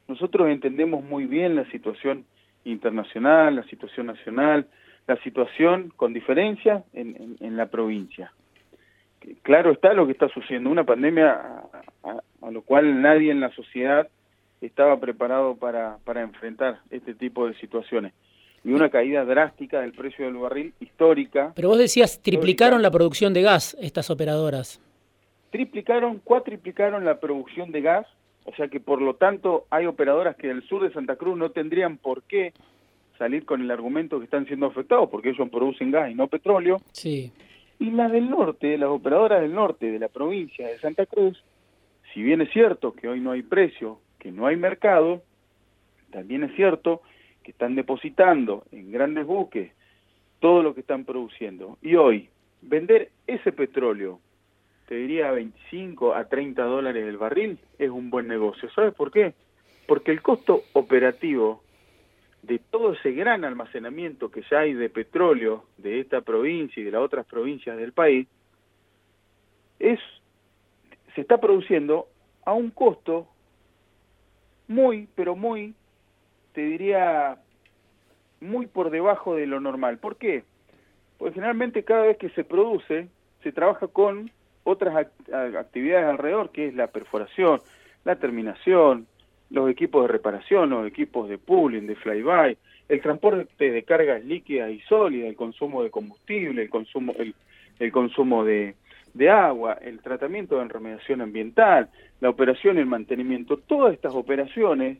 Nosotros 0.07 0.49
entendemos 0.49 1.03
muy 1.03 1.25
bien 1.25 1.55
la 1.55 1.69
situación 1.71 2.25
internacional, 2.65 3.55
la 3.55 3.63
situación 3.63 4.07
nacional, 4.07 4.67
la 5.07 5.15
situación 5.17 5.93
con 5.95 6.13
diferencia 6.13 6.83
en, 6.93 7.55
la 7.55 7.67
provincia. 7.67 8.33
Claro 9.43 9.71
está 9.71 9.93
lo 9.93 10.05
que 10.05 10.11
está 10.13 10.27
sucediendo, 10.29 10.69
una 10.69 10.83
pandemia 10.83 11.31
a, 12.03 12.21
a, 12.41 12.51
lo 12.51 12.61
cual 12.63 13.01
nadie 13.01 13.31
en 13.31 13.39
la 13.39 13.51
sociedad 13.51 14.09
estaba 14.59 14.99
preparado 14.99 15.55
para, 15.55 15.97
para 16.03 16.21
enfrentar 16.21 16.79
este 16.89 17.13
tipo 17.13 17.47
de 17.47 17.53
situaciones. 17.55 18.13
Y 18.63 18.71
una 18.71 18.89
caída 18.89 19.25
drástica 19.25 19.81
del 19.81 19.91
precio 19.91 20.25
del 20.25 20.35
barril 20.35 20.73
histórica. 20.79 21.51
Pero 21.55 21.69
vos 21.69 21.77
decías, 21.77 22.21
triplicaron 22.21 22.81
la 22.81 22.91
producción 22.91 23.33
de 23.33 23.41
gas 23.41 23.75
estas 23.79 24.09
operadoras. 24.09 24.81
Triplicaron, 25.51 26.19
cuatriplicaron 26.19 27.05
la 27.05 27.19
producción 27.19 27.71
de 27.71 27.81
gas, 27.81 28.07
o 28.45 28.55
sea 28.55 28.69
que 28.69 28.79
por 28.79 29.01
lo 29.01 29.15
tanto 29.15 29.65
hay 29.69 29.85
operadoras 29.85 30.35
que 30.35 30.47
del 30.47 30.63
sur 30.63 30.83
de 30.83 30.93
Santa 30.93 31.15
Cruz 31.15 31.37
no 31.37 31.51
tendrían 31.51 31.97
por 31.97 32.23
qué 32.23 32.53
salir 33.17 33.45
con 33.45 33.61
el 33.61 33.69
argumento 33.69 34.17
que 34.17 34.25
están 34.25 34.47
siendo 34.47 34.65
afectados 34.65 35.09
porque 35.09 35.29
ellos 35.29 35.49
producen 35.49 35.91
gas 35.91 36.09
y 36.09 36.15
no 36.15 36.27
petróleo. 36.27 36.81
Sí. 36.91 37.31
Y 37.79 37.91
las 37.91 38.11
del 38.11 38.29
norte, 38.29 38.77
las 38.77 38.89
operadoras 38.89 39.41
del 39.41 39.53
norte 39.53 39.91
de 39.91 39.99
la 39.99 40.07
provincia 40.07 40.67
de 40.67 40.79
Santa 40.79 41.05
Cruz, 41.05 41.43
si 42.13 42.21
bien 42.21 42.41
es 42.41 42.51
cierto 42.51 42.93
que 42.93 43.07
hoy 43.07 43.19
no 43.19 43.31
hay 43.31 43.41
precio, 43.41 43.99
que 44.19 44.31
no 44.31 44.47
hay 44.47 44.55
mercado, 44.55 45.21
también 46.11 46.43
es 46.43 46.55
cierto 46.55 47.01
que 47.43 47.51
están 47.51 47.75
depositando 47.75 48.63
en 48.71 48.91
grandes 48.91 49.25
buques 49.25 49.71
todo 50.39 50.63
lo 50.63 50.73
que 50.73 50.81
están 50.81 51.05
produciendo. 51.05 51.77
Y 51.81 51.95
hoy, 51.95 52.29
vender 52.61 53.11
ese 53.27 53.51
petróleo, 53.51 54.19
te 54.87 54.95
diría 54.95 55.31
25 55.31 56.15
a 56.15 56.25
30 56.27 56.63
dólares 56.63 57.05
el 57.05 57.17
barril, 57.17 57.59
es 57.77 57.89
un 57.89 58.09
buen 58.09 58.27
negocio. 58.27 58.69
¿Sabes 58.71 58.93
por 58.93 59.11
qué? 59.11 59.33
Porque 59.87 60.11
el 60.11 60.21
costo 60.21 60.63
operativo 60.73 61.63
de 62.41 62.59
todo 62.59 62.93
ese 62.93 63.13
gran 63.13 63.45
almacenamiento 63.45 64.29
que 64.29 64.43
ya 64.51 64.59
hay 64.59 64.73
de 64.73 64.89
petróleo 64.89 65.63
de 65.77 66.01
esta 66.01 66.21
provincia 66.21 66.81
y 66.81 66.83
de 66.83 66.91
las 66.91 67.01
otras 67.01 67.25
provincias 67.25 67.77
del 67.77 67.93
país, 67.93 68.27
es, 69.79 69.99
se 71.15 71.21
está 71.21 71.39
produciendo 71.39 72.07
a 72.45 72.53
un 72.53 72.69
costo 72.69 73.27
muy, 74.67 75.07
pero 75.15 75.35
muy 75.35 75.73
te 76.53 76.61
diría, 76.61 77.37
muy 78.41 78.67
por 78.67 78.89
debajo 78.89 79.35
de 79.35 79.47
lo 79.47 79.59
normal. 79.59 79.97
¿Por 79.97 80.17
qué? 80.17 80.43
Porque 81.17 81.35
generalmente 81.35 81.83
cada 81.83 82.03
vez 82.03 82.17
que 82.17 82.29
se 82.29 82.43
produce, 82.43 83.07
se 83.41 83.51
trabaja 83.51 83.87
con 83.87 84.31
otras 84.63 85.07
actividades 85.57 86.07
alrededor, 86.07 86.51
que 86.51 86.67
es 86.67 86.75
la 86.75 86.87
perforación, 86.87 87.59
la 88.05 88.15
terminación, 88.15 89.07
los 89.49 89.69
equipos 89.69 90.03
de 90.03 90.13
reparación, 90.13 90.69
los 90.69 90.87
equipos 90.87 91.29
de 91.29 91.37
pooling, 91.37 91.87
de 91.87 91.95
flyby, 91.95 92.57
el 92.89 93.01
transporte 93.01 93.71
de 93.71 93.83
cargas 93.83 94.23
líquidas 94.23 94.71
y 94.71 94.79
sólidas, 94.81 95.29
el 95.29 95.35
consumo 95.35 95.83
de 95.83 95.89
combustible, 95.89 96.63
el 96.63 96.69
consumo, 96.69 97.13
el, 97.17 97.33
el 97.79 97.91
consumo 97.91 98.43
de, 98.43 98.75
de 99.13 99.29
agua, 99.29 99.73
el 99.81 99.99
tratamiento 99.99 100.57
de 100.57 100.67
remediación 100.67 101.21
ambiental, 101.21 101.89
la 102.19 102.29
operación 102.29 102.77
y 102.77 102.79
el 102.79 102.85
mantenimiento, 102.85 103.57
todas 103.57 103.93
estas 103.93 104.13
operaciones 104.13 104.97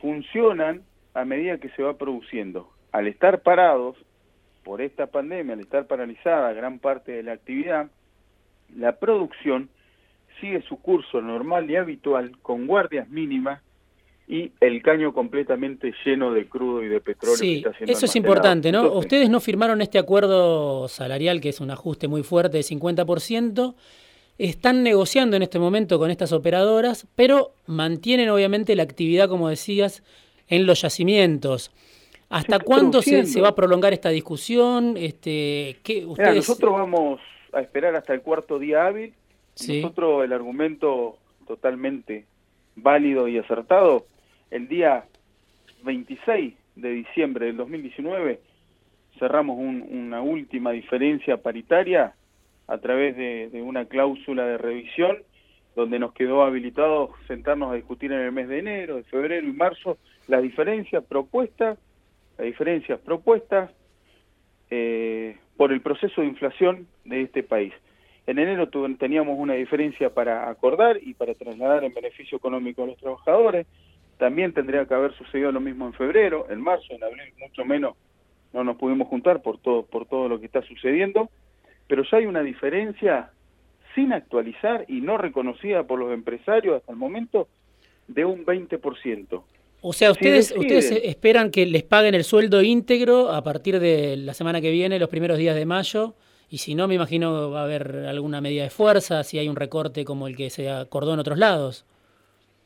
funcionan 0.00 0.82
a 1.14 1.24
medida 1.24 1.58
que 1.58 1.70
se 1.70 1.82
va 1.82 1.96
produciendo. 1.96 2.70
Al 2.92 3.06
estar 3.06 3.42
parados 3.42 3.96
por 4.64 4.80
esta 4.80 5.06
pandemia, 5.06 5.54
al 5.54 5.60
estar 5.60 5.86
paralizada 5.86 6.52
gran 6.52 6.78
parte 6.78 7.12
de 7.12 7.22
la 7.22 7.32
actividad, 7.32 7.88
la 8.76 8.96
producción 8.96 9.68
sigue 10.40 10.62
su 10.62 10.80
curso 10.80 11.20
normal 11.20 11.70
y 11.70 11.76
habitual 11.76 12.38
con 12.42 12.66
guardias 12.66 13.08
mínimas 13.08 13.60
y 14.28 14.52
el 14.60 14.82
caño 14.82 15.14
completamente 15.14 15.92
lleno 16.04 16.32
de 16.32 16.46
crudo 16.46 16.82
y 16.82 16.88
de 16.88 17.00
petróleo. 17.00 17.36
Sí, 17.38 17.64
eso 17.80 18.04
es 18.04 18.14
importante, 18.14 18.70
¿no? 18.70 18.92
Ustedes 18.92 19.30
no 19.30 19.40
firmaron 19.40 19.80
este 19.80 19.98
acuerdo 19.98 20.86
salarial, 20.86 21.40
que 21.40 21.48
es 21.48 21.60
un 21.60 21.70
ajuste 21.70 22.08
muy 22.08 22.22
fuerte 22.22 22.58
de 22.58 22.62
50%, 22.62 23.74
están 24.38 24.84
negociando 24.84 25.36
en 25.36 25.42
este 25.42 25.58
momento 25.58 25.98
con 25.98 26.10
estas 26.10 26.32
operadoras, 26.32 27.06
pero 27.16 27.52
mantienen 27.66 28.30
obviamente 28.30 28.76
la 28.76 28.84
actividad, 28.84 29.28
como 29.28 29.48
decías, 29.48 30.02
en 30.46 30.64
los 30.64 30.82
yacimientos. 30.82 31.72
¿Hasta 32.30 32.60
cuándo 32.60 33.02
se, 33.02 33.40
va 33.40 33.48
a 33.48 33.54
prolongar 33.54 33.92
esta 33.92 34.10
discusión? 34.10 34.96
Este, 34.96 35.78
¿qué, 35.82 36.04
ustedes... 36.06 36.36
nosotros 36.36 36.72
vamos 36.72 37.20
a 37.52 37.60
esperar 37.60 37.96
hasta 37.96 38.14
el 38.14 38.20
cuarto 38.20 38.58
día 38.58 38.86
hábil. 38.86 39.14
Nosotros 39.66 40.24
el 40.24 40.32
argumento 40.32 41.18
totalmente 41.46 42.26
válido 42.76 43.26
y 43.26 43.38
acertado, 43.38 44.06
el 44.50 44.68
día 44.68 45.04
26 45.82 46.54
de 46.76 46.90
diciembre 46.90 47.46
del 47.46 47.56
2019 47.56 48.40
cerramos 49.18 49.58
una 49.58 50.22
última 50.22 50.70
diferencia 50.70 51.38
paritaria 51.38 52.14
a 52.68 52.78
través 52.78 53.16
de, 53.16 53.62
una 53.62 53.86
cláusula 53.86 54.46
de 54.46 54.58
revisión 54.58 55.18
donde 55.74 55.98
nos 55.98 56.12
quedó 56.12 56.42
habilitado 56.42 57.10
sentarnos 57.26 57.72
a 57.72 57.74
discutir 57.74 58.12
en 58.12 58.20
el 58.20 58.32
mes 58.32 58.48
de 58.48 58.58
enero, 58.58 58.96
de 58.96 59.04
febrero 59.04 59.46
y 59.46 59.52
marzo 59.52 59.98
las 60.26 60.42
diferencias 60.42 61.02
propuestas, 61.04 61.78
las 62.36 62.46
diferencias 62.46 63.00
propuestas 63.00 63.70
eh, 64.70 65.36
por 65.56 65.72
el 65.72 65.80
proceso 65.80 66.20
de 66.20 66.26
inflación 66.26 66.86
de 67.04 67.22
este 67.22 67.42
país. 67.42 67.72
En 68.26 68.38
enero 68.38 68.68
teníamos 68.98 69.38
una 69.38 69.54
diferencia 69.54 70.10
para 70.10 70.50
acordar 70.50 70.98
y 71.00 71.14
para 71.14 71.34
trasladar 71.34 71.84
en 71.84 71.94
beneficio 71.94 72.36
económico 72.36 72.82
a 72.82 72.86
los 72.88 72.98
trabajadores. 72.98 73.66
También 74.18 74.52
tendría 74.52 74.84
que 74.84 74.94
haber 74.94 75.14
sucedido 75.14 75.52
lo 75.52 75.60
mismo 75.60 75.86
en 75.86 75.94
febrero, 75.94 76.46
en 76.50 76.60
marzo, 76.60 76.92
en 76.92 77.02
abril, 77.02 77.32
mucho 77.40 77.64
menos 77.64 77.96
no 78.52 78.64
nos 78.64 78.76
pudimos 78.76 79.08
juntar 79.08 79.42
por 79.42 79.58
todo, 79.58 79.84
por 79.84 80.06
todo 80.06 80.28
lo 80.28 80.40
que 80.40 80.46
está 80.46 80.62
sucediendo 80.62 81.30
pero 81.88 82.04
ya 82.04 82.18
hay 82.18 82.26
una 82.26 82.42
diferencia 82.42 83.30
sin 83.94 84.12
actualizar 84.12 84.84
y 84.86 85.00
no 85.00 85.18
reconocida 85.18 85.82
por 85.84 85.98
los 85.98 86.12
empresarios 86.12 86.76
hasta 86.76 86.92
el 86.92 86.98
momento 86.98 87.48
de 88.06 88.24
un 88.24 88.46
20%. 88.46 89.42
O 89.80 89.92
sea, 89.92 90.10
ustedes, 90.10 90.54
ustedes 90.56 90.90
esperan 91.04 91.50
que 91.50 91.64
les 91.64 91.82
paguen 91.82 92.14
el 92.14 92.24
sueldo 92.24 92.62
íntegro 92.62 93.30
a 93.30 93.42
partir 93.42 93.80
de 93.80 94.16
la 94.16 94.34
semana 94.34 94.60
que 94.60 94.70
viene, 94.70 94.98
los 94.98 95.08
primeros 95.08 95.38
días 95.38 95.54
de 95.56 95.66
mayo, 95.66 96.14
y 96.50 96.58
si 96.58 96.74
no, 96.74 96.88
me 96.88 96.94
imagino 96.94 97.50
va 97.50 97.60
a 97.60 97.64
haber 97.64 98.06
alguna 98.06 98.40
medida 98.40 98.64
de 98.64 98.70
fuerza, 98.70 99.22
si 99.22 99.38
hay 99.38 99.48
un 99.48 99.56
recorte 99.56 100.04
como 100.04 100.26
el 100.26 100.36
que 100.36 100.50
se 100.50 100.70
acordó 100.70 101.14
en 101.14 101.20
otros 101.20 101.38
lados. 101.38 101.86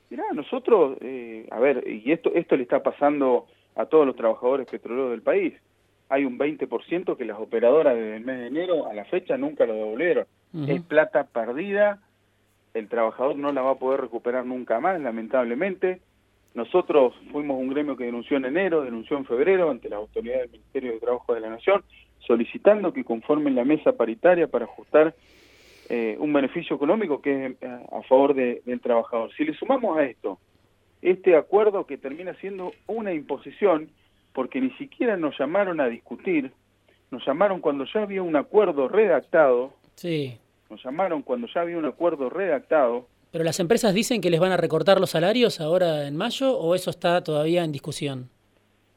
Mirá, 0.09 0.25
nosotros, 0.35 0.99
eh, 1.01 1.47
a 1.51 1.59
ver, 1.59 1.87
y 1.87 2.13
esto, 2.13 2.33
esto 2.35 2.57
le 2.57 2.63
está 2.63 2.83
pasando 2.83 3.47
a 3.75 3.87
todos 3.87 4.07
los 4.07 4.17
trabajadores 4.17 4.69
petroleros 4.69 5.11
del 5.11 5.23
país 5.23 5.55
hay 6.13 6.27
un 6.27 6.39
20% 6.39 7.17
que 7.17 7.25
las 7.25 7.39
operadoras 7.39 7.95
desde 7.95 8.17
el 8.17 8.25
mes 8.25 8.39
de 8.39 8.47
enero 8.49 8.87
a 8.87 8.93
la 8.93 9.07
fecha 9.07 9.39
nunca 9.39 9.65
lo 9.65 9.73
devolvieron. 9.73 10.27
Es 10.69 10.83
plata 10.83 11.25
perdida, 11.25 12.03
el 12.75 12.89
trabajador 12.89 13.37
no 13.37 13.51
la 13.51 13.63
va 13.63 13.71
a 13.71 13.79
poder 13.79 14.03
recuperar 14.03 14.45
nunca 14.45 14.79
más, 14.79 15.01
lamentablemente. 15.01 16.03
Nosotros 16.53 17.15
fuimos 17.31 17.59
un 17.59 17.71
gremio 17.71 17.97
que 17.97 18.05
denunció 18.05 18.37
en 18.37 18.45
enero, 18.45 18.83
denunció 18.83 19.17
en 19.17 19.25
febrero 19.25 19.71
ante 19.71 19.89
la 19.89 19.97
autoridad 19.97 20.41
del 20.41 20.51
Ministerio 20.51 20.93
de 20.93 21.01
Trabajo 21.01 21.33
de 21.33 21.41
la 21.41 21.49
Nación, 21.49 21.83
solicitando 22.19 22.93
que 22.93 23.05
conformen 23.05 23.55
la 23.55 23.65
mesa 23.65 23.93
paritaria 23.93 24.49
para 24.49 24.67
ajustar 24.67 25.15
eh, 25.89 26.19
un 26.21 26.31
beneficio 26.31 26.77
económico 26.77 27.23
que 27.23 27.47
es 27.47 27.53
eh, 27.63 27.87
a 27.91 28.03
favor 28.03 28.35
del 28.35 28.81
trabajador. 28.83 29.33
Si 29.35 29.47
le 29.47 29.55
sumamos 29.55 29.97
a 29.97 30.05
esto 30.05 30.39
este 31.01 31.37
acuerdo 31.37 31.87
que 31.87 31.97
termina 31.97 32.35
siendo 32.35 32.73
una 32.87 33.15
imposición, 33.15 33.89
porque 34.33 34.61
ni 34.61 34.71
siquiera 34.73 35.17
nos 35.17 35.39
llamaron 35.39 35.81
a 35.81 35.87
discutir, 35.87 36.53
nos 37.11 37.25
llamaron 37.27 37.61
cuando 37.61 37.85
ya 37.85 38.03
había 38.03 38.23
un 38.23 38.37
acuerdo 38.37 38.89
redactado. 38.89 39.73
Sí. 39.97 40.39
Nos 40.71 40.83
llamaron 40.83 41.23
cuando 41.23 41.47
ya 41.55 41.61
había 41.61 41.77
un 41.77 41.85
acuerdo 41.85 42.31
redactado. 42.31 43.07
¿Pero 43.31 43.45
las 43.45 43.61
empresas 43.61 43.95
dicen 43.95 44.21
que 44.21 44.31
les 44.31 44.41
van 44.41 44.53
a 44.53 44.57
recortar 44.57 45.01
los 45.01 45.11
salarios 45.11 45.61
ahora 45.61 46.07
en 46.07 46.17
mayo 46.17 46.59
o 46.59 46.75
eso 46.75 46.91
está 46.91 47.23
todavía 47.23 47.65
en 47.65 47.73
discusión? 47.73 48.29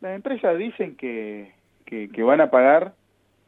Las 0.01 0.15
empresas 0.15 0.57
dicen 0.57 0.95
que, 0.95 1.53
que, 1.85 2.23
van 2.23 2.41
a 2.41 2.49
pagar 2.49 2.93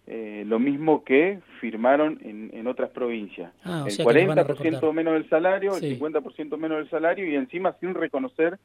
eh, 0.08 0.44
lo 0.48 0.60
mismo 0.60 1.04
que 1.04 1.40
firmaron 1.60 2.20
en, 2.24 2.52
en 2.54 2.68
otras 2.68 2.90
provincias. 2.90 3.52
Ah, 3.64 3.86
el 3.88 3.98
40% 3.98 4.94
menos 4.94 5.14
del 5.14 5.30
salario, 5.30 5.76
el 5.76 6.00
50% 6.00 6.58
menos 6.58 6.78
del 6.80 6.90
salario 6.90 7.30
y 7.30 7.36
encima 7.36 7.76
sin 7.80 7.94
reconocer 7.94 8.58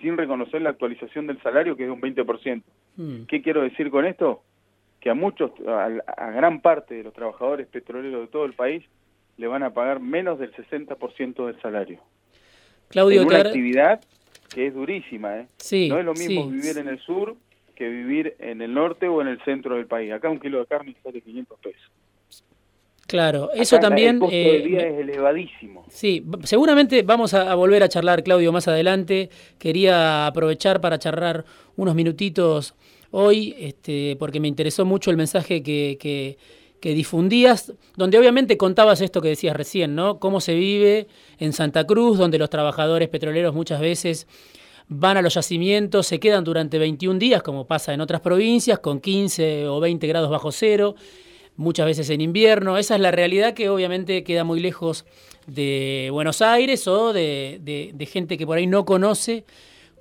sin 0.00 0.16
reconocer 0.16 0.62
la 0.62 0.70
actualización 0.70 1.26
del 1.26 1.40
salario, 1.42 1.76
que 1.76 1.84
es 1.84 1.88
de 1.88 1.92
un 1.92 2.00
20%. 2.00 2.62
Hmm. 2.96 3.24
¿Qué 3.26 3.42
quiero 3.42 3.62
decir 3.62 3.90
con 3.90 4.04
esto? 4.04 4.42
Que 5.00 5.10
a 5.10 5.14
muchos, 5.14 5.50
a, 5.66 6.30
gran 6.30 6.60
parte 6.60 6.94
de 6.94 7.04
los 7.04 7.12
trabajadores 7.12 7.66
petroleros 7.68 8.22
de 8.22 8.26
todo 8.28 8.44
el 8.44 8.54
país, 8.54 8.84
le 9.36 9.46
van 9.46 9.62
a 9.62 9.72
pagar 9.72 10.00
menos 10.00 10.38
del 10.38 10.52
60% 10.54 11.46
del 11.46 11.60
salario. 11.60 12.00
Claudio, 12.88 13.22
en 13.22 13.28
una 13.28 13.40
actividad 13.40 14.00
que 14.54 14.68
es 14.68 14.74
durísima, 14.74 15.38
¿eh? 15.38 15.48
no 15.88 15.98
es 15.98 16.04
lo 16.04 16.14
mismo 16.14 16.48
vivir 16.48 16.78
en 16.78 16.88
el 16.88 16.98
sur 17.00 17.36
que 17.74 17.88
vivir 17.88 18.34
en 18.38 18.62
el 18.62 18.72
norte 18.72 19.06
o 19.06 19.20
en 19.20 19.28
el 19.28 19.40
centro 19.44 19.76
del 19.76 19.86
país. 19.86 20.10
Acá 20.12 20.30
un 20.30 20.40
kilo 20.40 20.60
de 20.60 20.66
carne 20.66 20.96
sale 21.02 21.20
500 21.20 21.58
pesos. 21.60 21.92
Claro, 23.06 23.50
eso 23.54 23.78
también... 23.78 24.16
El 24.16 24.20
costo 24.20 24.36
de 24.36 24.58
vida 24.58 24.82
eh, 24.82 24.94
es 24.94 25.00
elevadísimo. 25.00 25.84
Sí, 25.88 26.24
seguramente 26.42 27.02
vamos 27.02 27.34
a, 27.34 27.54
volver 27.54 27.82
a 27.82 27.88
charlar, 27.88 28.24
Claudio, 28.24 28.50
más 28.52 28.66
adelante. 28.66 29.30
Quería 29.58 30.26
aprovechar 30.26 30.80
para 30.80 30.98
charlar 30.98 31.44
unos 31.76 31.94
minutitos 31.94 32.74
hoy, 33.12 33.54
este, 33.58 34.16
porque 34.18 34.40
me 34.40 34.48
interesó 34.48 34.84
mucho 34.84 35.10
el 35.10 35.16
mensaje 35.16 35.62
que, 35.62 35.96
que, 36.00 36.36
que, 36.80 36.94
difundías, 36.94 37.72
donde 37.96 38.18
obviamente 38.18 38.56
contabas 38.56 39.00
esto 39.00 39.22
que 39.22 39.28
decías 39.28 39.56
recién, 39.56 39.94
¿no? 39.94 40.18
Cómo 40.18 40.40
se 40.40 40.54
vive 40.54 41.06
en 41.38 41.52
Santa 41.52 41.84
Cruz, 41.84 42.18
donde 42.18 42.38
los 42.38 42.50
trabajadores 42.50 43.08
petroleros 43.08 43.54
muchas 43.54 43.80
veces 43.80 44.26
van 44.88 45.16
a 45.16 45.22
los 45.22 45.34
yacimientos, 45.34 46.06
se 46.06 46.20
quedan 46.20 46.44
durante 46.44 46.78
21 46.78 47.18
días, 47.18 47.42
como 47.42 47.66
pasa 47.66 47.92
en 47.94 48.00
otras 48.00 48.20
provincias, 48.20 48.80
con 48.80 49.00
15 49.00 49.68
o 49.68 49.80
20 49.80 50.06
grados 50.06 50.30
bajo 50.30 50.52
cero, 50.52 50.94
muchas 51.56 51.86
veces 51.86 52.10
en 52.10 52.20
invierno. 52.20 52.78
Esa 52.78 52.94
es 52.94 53.00
la 53.00 53.10
realidad 53.10 53.54
que 53.54 53.68
obviamente 53.68 54.24
queda 54.24 54.44
muy 54.44 54.60
lejos 54.60 55.04
de 55.46 56.08
Buenos 56.12 56.42
Aires 56.42 56.86
o 56.88 57.12
de, 57.12 58.08
gente 58.10 58.36
que 58.36 58.46
por 58.46 58.58
ahí 58.58 58.66
no 58.66 58.84
conoce 58.84 59.44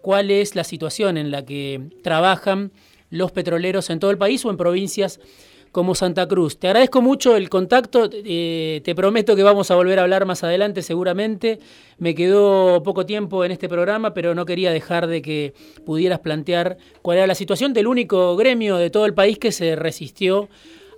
cuál 0.02 0.32
es 0.32 0.56
la 0.56 0.64
situación 0.64 1.18
en 1.18 1.32
la 1.32 1.46
que 1.46 1.82
trabajan 2.04 2.72
los 3.10 3.32
petroleros 3.32 3.90
en 3.90 4.00
todo 4.00 4.12
el 4.12 4.18
país 4.18 4.44
o 4.46 4.50
en 4.50 4.58
provincias 4.58 5.20
como 5.72 5.94
Santa 5.94 6.26
Cruz. 6.26 6.58
Te 6.58 6.68
agradezco 6.68 7.02
mucho 7.02 7.36
el 7.36 7.50
contacto, 7.50 8.10
eh, 8.12 8.82
te 8.86 8.96
prometo 8.96 9.36
que 9.36 9.44
vamos 9.44 9.72
a 9.72 9.76
volver 9.76 10.00
a 10.00 10.04
hablar 10.04 10.26
más 10.26 10.42
adelante 10.44 10.82
seguramente. 10.82 11.60
Me 11.98 12.16
quedó 12.16 12.82
poco 12.82 13.06
tiempo 13.06 13.44
en 13.44 13.52
este 13.52 13.68
programa, 13.68 14.14
pero 14.14 14.34
no 14.36 14.46
quería 14.46 14.72
dejar 14.72 15.08
de 15.08 15.22
que 15.22 15.54
pudieras 15.86 16.20
plantear 16.20 16.78
cuál 17.02 17.18
era 17.18 17.28
la 17.28 17.36
situación 17.36 17.74
del 17.74 17.88
único 17.88 18.38
gremio 18.38 18.78
de 18.78 18.90
todo 18.90 19.06
el 19.06 19.14
país 19.14 19.38
que 19.38 19.52
se 19.52 19.76
resistió 19.76 20.48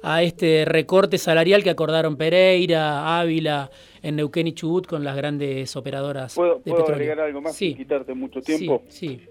a 0.01 0.23
este 0.23 0.65
recorte 0.65 1.17
salarial 1.17 1.63
que 1.63 1.69
acordaron 1.69 2.17
Pereira, 2.17 3.19
Ávila, 3.19 3.69
en 4.01 4.17
Neuquén 4.17 4.47
y 4.47 4.53
Chubut 4.53 4.87
con 4.87 5.03
las 5.03 5.15
grandes 5.15 5.75
operadoras 5.75 6.35
¿Puedo, 6.35 6.55
de 6.55 6.71
¿puedo 6.71 6.77
petróleo. 6.77 6.95
agregar 6.95 7.19
algo 7.21 7.41
más 7.41 7.55
sí. 7.55 7.69
sin 7.69 7.77
quitarte 7.77 8.13
mucho 8.13 8.41
tiempo? 8.41 8.83
Sí, 8.87 9.21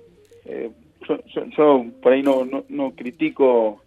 eh, 0.45 0.71
yo, 1.09 1.19
yo, 1.57 1.87
por 2.03 2.13
ahí 2.13 2.23
no, 2.23 2.45
no, 2.45 2.65
no 2.69 2.93
critico 2.93 3.83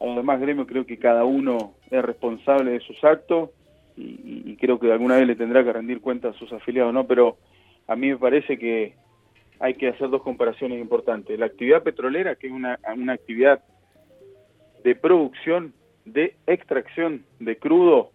a 0.00 0.06
los 0.06 0.16
demás 0.16 0.40
gremios, 0.40 0.66
creo 0.66 0.86
que 0.86 0.98
cada 0.98 1.24
uno 1.24 1.74
es 1.90 2.02
responsable 2.02 2.72
de 2.72 2.80
sus 2.80 3.02
actos 3.04 3.50
y, 3.96 4.50
y, 4.52 4.56
creo 4.56 4.78
que 4.78 4.90
alguna 4.90 5.16
vez 5.16 5.26
le 5.26 5.36
tendrá 5.36 5.62
que 5.62 5.72
rendir 5.72 6.00
cuenta 6.00 6.28
a 6.28 6.32
sus 6.32 6.52
afiliados, 6.52 6.92
¿no? 6.92 7.06
Pero 7.06 7.36
a 7.86 7.94
mí 7.94 8.08
me 8.08 8.16
parece 8.16 8.58
que 8.58 8.94
hay 9.60 9.74
que 9.74 9.88
hacer 9.88 10.10
dos 10.10 10.22
comparaciones 10.22 10.80
importantes. 10.80 11.38
La 11.38 11.46
actividad 11.46 11.82
petrolera, 11.82 12.34
que 12.36 12.48
es 12.48 12.52
una, 12.52 12.78
una 12.96 13.12
actividad 13.12 13.62
de 14.82 14.94
producción, 14.94 15.72
de 16.04 16.34
extracción 16.46 17.24
de 17.40 17.56
crudo, 17.56 18.10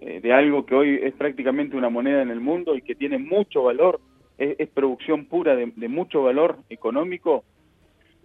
eh, 0.00 0.20
de 0.20 0.32
algo 0.32 0.66
que 0.66 0.74
hoy 0.74 1.00
es 1.02 1.14
prácticamente 1.14 1.76
una 1.76 1.88
moneda 1.88 2.22
en 2.22 2.30
el 2.30 2.40
mundo 2.40 2.76
y 2.76 2.82
que 2.82 2.94
tiene 2.94 3.18
mucho 3.18 3.62
valor, 3.62 4.00
es, 4.38 4.56
es 4.58 4.68
producción 4.68 5.26
pura 5.26 5.56
de, 5.56 5.72
de 5.74 5.88
mucho 5.88 6.22
valor 6.22 6.58
económico, 6.68 7.44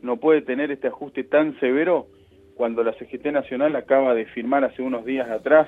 no 0.01 0.17
puede 0.17 0.41
tener 0.41 0.71
este 0.71 0.87
ajuste 0.87 1.23
tan 1.23 1.59
severo 1.59 2.07
cuando 2.55 2.83
la 2.83 2.93
CGT 2.93 3.27
Nacional 3.27 3.75
acaba 3.75 4.13
de 4.13 4.25
firmar 4.25 4.63
hace 4.63 4.81
unos 4.81 5.05
días 5.05 5.29
atrás 5.29 5.67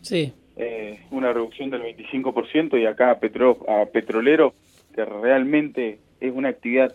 sí. 0.00 0.32
eh, 0.56 1.00
una 1.10 1.32
reducción 1.32 1.70
del 1.70 1.82
25% 1.82 2.80
y 2.80 2.86
acá 2.86 3.10
a, 3.10 3.18
petro, 3.18 3.58
a 3.68 3.86
Petrolero, 3.86 4.54
que 4.94 5.04
realmente 5.04 5.98
es 6.20 6.32
una 6.32 6.50
actividad 6.50 6.94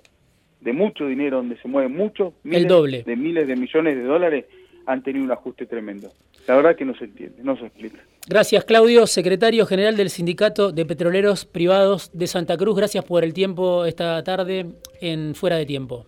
de 0.61 0.73
mucho 0.73 1.07
dinero, 1.07 1.37
donde 1.37 1.57
se 1.57 1.67
mueve 1.67 1.89
mucho, 1.89 2.33
miles, 2.43 2.63
el 2.63 2.67
doble. 2.67 3.03
de 3.03 3.15
miles 3.15 3.47
de 3.47 3.55
millones 3.55 3.95
de 3.95 4.03
dólares, 4.03 4.45
han 4.89 5.03
tenido 5.03 5.23
un 5.23 5.31
ajuste 5.31 5.67
tremendo. 5.67 6.11
La 6.47 6.55
verdad 6.55 6.75
que 6.75 6.83
no 6.83 6.95
se 6.95 7.05
entiende, 7.05 7.43
no 7.43 7.55
se 7.55 7.67
explica. 7.67 7.99
Gracias, 8.27 8.65
Claudio, 8.65 9.05
secretario 9.05 9.67
general 9.67 9.95
del 9.95 10.09
Sindicato 10.09 10.71
de 10.71 10.83
Petroleros 10.83 11.45
Privados 11.45 12.09
de 12.11 12.25
Santa 12.25 12.57
Cruz. 12.57 12.75
Gracias 12.75 13.05
por 13.05 13.23
el 13.23 13.33
tiempo 13.33 13.85
esta 13.85 14.23
tarde 14.23 14.65
en 14.99 15.35
Fuera 15.35 15.57
de 15.57 15.67
Tiempo. 15.67 16.07